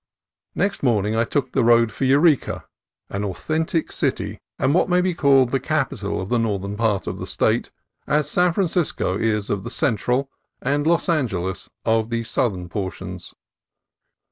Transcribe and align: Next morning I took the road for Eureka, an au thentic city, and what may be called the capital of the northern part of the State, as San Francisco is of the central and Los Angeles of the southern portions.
Next 0.55 0.81
morning 0.81 1.15
I 1.15 1.25
took 1.25 1.51
the 1.51 1.63
road 1.63 1.91
for 1.91 2.05
Eureka, 2.05 2.65
an 3.11 3.23
au 3.23 3.33
thentic 3.35 3.91
city, 3.91 4.39
and 4.57 4.73
what 4.73 4.89
may 4.89 4.99
be 4.99 5.13
called 5.13 5.51
the 5.51 5.59
capital 5.59 6.19
of 6.19 6.27
the 6.29 6.39
northern 6.39 6.75
part 6.75 7.05
of 7.05 7.19
the 7.19 7.27
State, 7.27 7.69
as 8.07 8.27
San 8.27 8.51
Francisco 8.51 9.15
is 9.15 9.51
of 9.51 9.61
the 9.63 9.69
central 9.69 10.31
and 10.59 10.87
Los 10.87 11.07
Angeles 11.07 11.69
of 11.85 12.09
the 12.09 12.23
southern 12.23 12.67
portions. 12.67 13.35